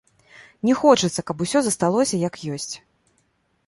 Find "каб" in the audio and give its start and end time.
1.29-1.45